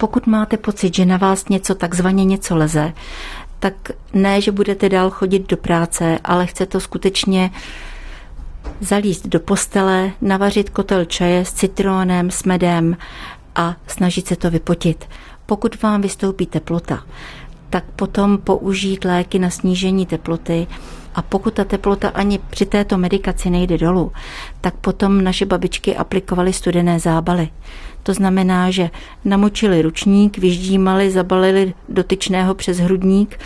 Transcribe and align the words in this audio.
Pokud 0.00 0.26
máte 0.26 0.56
pocit, 0.56 0.94
že 0.94 1.04
na 1.04 1.16
vás 1.16 1.48
něco 1.48 1.74
takzvaně 1.74 2.24
něco 2.24 2.56
leze, 2.56 2.92
tak 3.58 3.74
ne, 4.12 4.40
že 4.40 4.52
budete 4.52 4.88
dál 4.88 5.10
chodit 5.10 5.48
do 5.48 5.56
práce, 5.56 6.18
ale 6.24 6.46
chce 6.46 6.66
to 6.66 6.80
skutečně 6.80 7.50
zalíst 8.80 9.26
do 9.26 9.40
postele, 9.40 10.12
navařit 10.20 10.70
kotel 10.70 11.04
čaje 11.04 11.44
s 11.44 11.52
citronem, 11.52 12.30
s 12.30 12.44
medem 12.44 12.96
a 13.54 13.76
snažit 13.86 14.26
se 14.26 14.36
to 14.36 14.50
vypotit. 14.50 15.08
Pokud 15.46 15.82
vám 15.82 16.00
vystoupí 16.00 16.46
teplota, 16.46 17.02
tak 17.70 17.84
potom 17.96 18.38
použít 18.38 19.04
léky 19.04 19.38
na 19.38 19.50
snížení 19.50 20.06
teploty 20.06 20.66
a 21.14 21.22
pokud 21.22 21.54
ta 21.54 21.64
teplota 21.64 22.08
ani 22.08 22.38
při 22.50 22.66
této 22.66 22.98
medikaci 22.98 23.50
nejde 23.50 23.78
dolů, 23.78 24.12
tak 24.60 24.74
potom 24.74 25.24
naše 25.24 25.46
babičky 25.46 25.96
aplikovaly 25.96 26.52
studené 26.52 27.00
zábaly. 27.00 27.48
To 28.02 28.14
znamená, 28.14 28.70
že 28.70 28.90
namočili 29.24 29.82
ručník, 29.82 30.38
vyždímali, 30.38 31.10
zabalili 31.10 31.74
dotyčného 31.88 32.54
přes 32.54 32.78
hrudník 32.78 33.40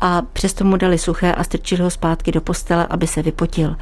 a 0.00 0.22
přesto 0.32 0.64
mu 0.64 0.76
dali 0.76 0.98
suché 0.98 1.32
a 1.32 1.44
strčili 1.44 1.82
ho 1.82 1.90
zpátky 1.90 2.32
do 2.32 2.40
postele, 2.40 2.86
aby 2.90 3.06
se 3.06 3.22
vypotil. 3.22 3.76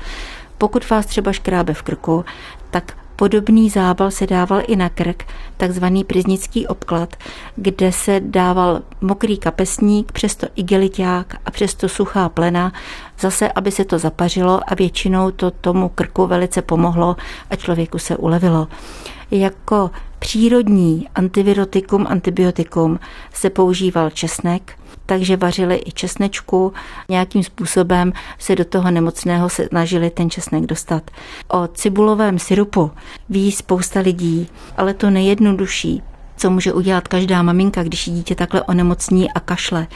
Pokud 0.58 0.90
vás 0.90 1.06
třeba 1.06 1.32
škrábe 1.32 1.74
v 1.74 1.82
krku, 1.82 2.24
tak 2.70 2.96
Podobný 3.22 3.70
zábal 3.70 4.10
se 4.10 4.26
dával 4.26 4.62
i 4.66 4.76
na 4.76 4.88
krk, 4.88 5.24
takzvaný 5.56 6.04
priznický 6.04 6.66
obklad, 6.66 7.16
kde 7.56 7.92
se 7.92 8.20
dával 8.20 8.82
mokrý 9.00 9.38
kapesník, 9.38 10.12
přesto 10.12 10.46
igeliťák 10.54 11.36
a 11.46 11.50
přesto 11.50 11.88
suchá 11.88 12.28
plena, 12.28 12.72
zase, 13.20 13.52
aby 13.52 13.70
se 13.70 13.84
to 13.84 13.98
zapařilo 13.98 14.60
a 14.66 14.74
většinou 14.74 15.30
to 15.30 15.50
tomu 15.50 15.88
krku 15.88 16.26
velice 16.26 16.62
pomohlo 16.62 17.16
a 17.50 17.56
člověku 17.56 17.98
se 17.98 18.16
ulevilo. 18.16 18.68
Jako 19.30 19.90
přírodní 20.22 21.08
antivirotikum, 21.14 22.06
antibiotikum 22.08 23.00
se 23.32 23.50
používal 23.50 24.10
česnek, 24.10 24.78
takže 25.06 25.36
vařili 25.36 25.82
i 25.86 25.92
česnečku. 25.92 26.72
Nějakým 27.08 27.42
způsobem 27.42 28.12
se 28.38 28.56
do 28.56 28.64
toho 28.64 28.90
nemocného 28.90 29.48
se 29.48 29.66
snažili 29.66 30.10
ten 30.10 30.30
česnek 30.30 30.66
dostat. 30.66 31.10
O 31.48 31.66
cibulovém 31.66 32.38
syrupu 32.38 32.90
ví 33.28 33.52
spousta 33.52 34.00
lidí, 34.00 34.48
ale 34.76 34.94
to 34.94 35.10
nejjednodušší, 35.10 36.02
co 36.36 36.50
může 36.50 36.72
udělat 36.72 37.08
každá 37.08 37.42
maminka, 37.42 37.82
když 37.82 38.10
dítě 38.10 38.34
takhle 38.34 38.62
onemocní 38.62 39.32
a 39.32 39.40
kašle, 39.40 39.86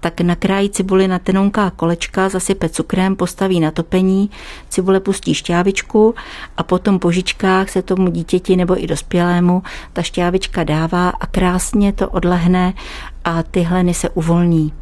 tak 0.00 0.20
nakrájí 0.20 0.70
cibuli 0.70 1.08
na 1.08 1.18
tenonká 1.18 1.70
kolečka, 1.70 2.28
zasype 2.28 2.68
cukrem, 2.68 3.16
postaví 3.16 3.60
na 3.60 3.70
topení, 3.70 4.30
cibule 4.68 5.00
pustí 5.00 5.34
šťávičku 5.34 6.14
a 6.56 6.62
potom 6.62 6.98
po 6.98 7.10
žičkách 7.10 7.70
se 7.70 7.82
tomu 7.82 8.10
dítěti 8.10 8.56
nebo 8.56 8.84
i 8.84 8.86
dospělému 8.86 9.62
ta 9.92 10.02
šťávička 10.02 10.64
dává 10.64 11.08
a 11.08 11.26
krásně 11.26 11.92
to 11.92 12.08
odlehne 12.08 12.74
a 13.24 13.42
ty 13.42 13.62
hleny 13.62 13.94
se 13.94 14.08
uvolní. 14.08 14.72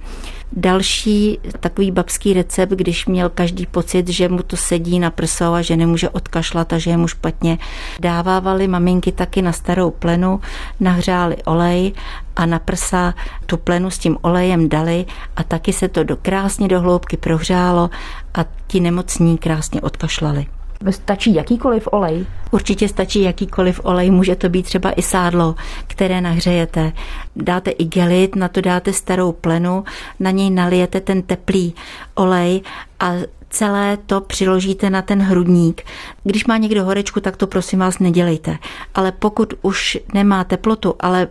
Další 0.57 1.39
takový 1.61 1.91
babský 1.91 2.33
recept, 2.33 2.71
když 2.71 3.07
měl 3.07 3.29
každý 3.29 3.67
pocit, 3.67 4.09
že 4.09 4.29
mu 4.29 4.43
to 4.43 4.57
sedí 4.57 4.99
na 4.99 5.11
prso 5.11 5.53
a 5.53 5.63
že 5.63 5.77
nemůže 5.77 6.09
odkašlat 6.09 6.73
a 6.73 6.79
že 6.79 6.91
je 6.91 6.97
mu 6.97 7.09
špatně, 7.09 7.59
dávávali 8.01 8.69
maminky 8.69 9.13
taky 9.13 9.43
na 9.43 9.53
starou 9.53 9.91
plenu, 9.91 10.41
nahřáli 10.81 11.37
olej 11.45 11.93
a 12.37 12.47
na 12.47 12.59
prsa 12.59 13.15
tu 13.47 13.57
plenu 13.57 13.91
s 13.91 13.99
tím 13.99 14.19
olejem 14.23 14.69
dali 14.69 15.07
a 15.37 15.45
taky 15.45 15.73
se 15.73 15.89
to 15.89 16.05
do 16.05 16.17
krásně 16.17 16.69
do 16.69 16.81
hloubky 16.81 17.17
prohřálo 17.17 17.91
a 18.35 18.45
ti 18.67 18.81
nemocní 18.81 19.39
krásně 19.39 19.81
odkašlali. 19.81 20.47
Stačí 20.91 21.35
jakýkoliv 21.35 21.89
olej? 21.93 22.27
Určitě 22.51 22.89
stačí 22.89 23.23
jakýkoliv 23.23 23.81
olej, 23.85 24.11
může 24.11 24.37
to 24.37 24.49
být 24.49 24.63
třeba 24.63 24.93
i 24.93 25.03
sádlo, 25.03 25.55
které 25.87 26.21
nahřejete. 26.21 26.93
Dáte 27.37 27.71
i 27.71 27.85
gelit, 27.85 28.37
na 28.37 28.49
to 28.49 28.61
dáte 28.61 28.93
starou 28.93 29.33
plenu, 29.33 29.85
na 30.21 30.31
něj 30.31 30.51
nalijete 30.51 31.01
ten 31.01 31.23
teplý 31.23 31.75
olej 32.15 32.61
a 33.01 33.13
celé 33.51 33.97
to 33.97 34.21
přiložíte 34.21 34.91
na 34.91 35.03
ten 35.03 35.23
hrudník. 35.23 35.83
Když 36.25 36.47
má 36.47 36.57
někdo 36.57 36.85
horečku, 36.85 37.21
tak 37.21 37.37
to 37.37 37.47
prosím 37.47 37.79
vás 37.79 37.99
nedělejte. 37.99 38.59
Ale 38.95 39.13
pokud 39.13 39.55
už 39.63 39.99
nemá 40.15 40.45
teplotu, 40.45 40.95
ale 41.01 41.29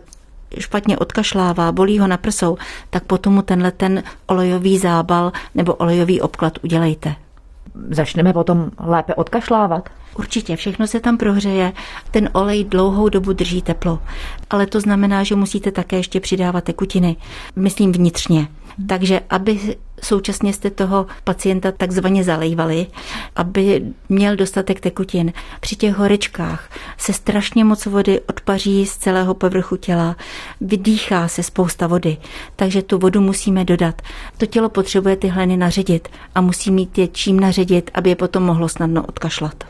špatně 0.58 0.98
odkašlává, 0.98 1.72
bolí 1.72 1.98
ho 1.98 2.06
na 2.06 2.16
prsou, 2.16 2.56
tak 2.90 3.04
potom 3.04 3.34
mu 3.34 3.42
tenhle 3.42 3.70
ten 3.70 4.02
olejový 4.26 4.78
zábal 4.78 5.32
nebo 5.54 5.74
olejový 5.74 6.20
obklad 6.20 6.58
udělejte 6.62 7.14
začneme 7.90 8.32
potom 8.32 8.70
lépe 8.80 9.14
odkašlávat? 9.14 9.88
Určitě, 10.18 10.56
všechno 10.56 10.86
se 10.86 11.00
tam 11.00 11.16
prohřeje, 11.16 11.72
ten 12.10 12.28
olej 12.32 12.64
dlouhou 12.64 13.08
dobu 13.08 13.32
drží 13.32 13.62
teplo, 13.62 13.98
ale 14.50 14.66
to 14.66 14.80
znamená, 14.80 15.22
že 15.22 15.36
musíte 15.36 15.72
také 15.72 15.96
ještě 15.96 16.20
přidávat 16.20 16.64
tekutiny, 16.64 17.16
myslím 17.56 17.92
vnitřně. 17.92 18.48
Takže 18.88 19.20
aby 19.30 19.76
současně 20.04 20.52
jste 20.52 20.70
toho 20.70 21.06
pacienta 21.24 21.72
takzvaně 21.72 22.24
zalejvali, 22.24 22.86
aby 23.36 23.82
měl 24.08 24.36
dostatek 24.36 24.80
tekutin. 24.80 25.32
Při 25.60 25.76
těch 25.76 25.94
horečkách 25.94 26.70
se 26.98 27.12
strašně 27.12 27.64
moc 27.64 27.86
vody 27.86 28.20
odpaří 28.20 28.86
z 28.86 28.96
celého 28.96 29.34
povrchu 29.34 29.76
těla, 29.76 30.16
vydýchá 30.60 31.28
se 31.28 31.42
spousta 31.42 31.86
vody, 31.86 32.16
takže 32.56 32.82
tu 32.82 32.98
vodu 32.98 33.20
musíme 33.20 33.64
dodat. 33.64 34.02
To 34.38 34.46
tělo 34.46 34.68
potřebuje 34.68 35.16
ty 35.16 35.28
hleny 35.28 35.56
naředit 35.56 36.08
a 36.34 36.40
musí 36.40 36.70
mít 36.70 36.98
je 36.98 37.08
čím 37.08 37.40
naředit, 37.40 37.90
aby 37.94 38.10
je 38.10 38.16
potom 38.16 38.42
mohlo 38.42 38.68
snadno 38.68 39.06
odkašlat. 39.06 39.64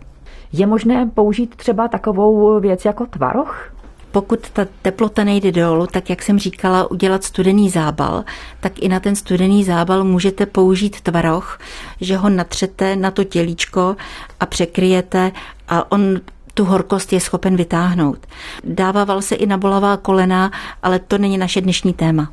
Je 0.53 0.67
možné 0.67 1.11
použít 1.15 1.57
třeba 1.57 1.89
takovou 1.89 2.61
věc 2.61 2.85
jako 2.85 3.07
tvaroh? 3.07 3.75
Pokud 4.15 4.51
ta 4.51 4.67
teplota 4.83 5.25
nejde 5.25 5.53
dolů, 5.53 5.87
tak 5.87 6.11
jak 6.11 6.23
jsem 6.23 6.39
říkala, 6.39 6.91
udělat 6.91 7.25
studený 7.25 7.71
zábal, 7.71 8.25
tak 8.61 8.79
i 8.79 8.89
na 8.89 9.01
ten 9.01 9.17
studený 9.17 9.65
zábal 9.65 10.05
můžete 10.05 10.47
použít 10.47 11.01
tvaroh, 11.01 11.59
že 12.01 12.17
ho 12.17 12.29
natřete 12.29 12.97
na 12.97 13.11
to 13.11 13.25
tělíčko 13.25 13.97
a 14.41 14.47
překryjete 14.47 15.33
a 15.69 15.93
on 15.93 16.21
tu 16.55 16.65
horkost 16.65 17.13
je 17.13 17.21
schopen 17.21 17.57
vytáhnout. 17.57 18.19
Dávával 18.65 19.23
se 19.23 19.35
i 19.35 19.47
na 19.47 19.59
bolavá 19.59 19.97
kolena, 19.97 20.51
ale 20.83 20.99
to 20.99 21.19
není 21.19 21.39
naše 21.39 21.61
dnešní 21.61 21.93
téma. 21.93 22.33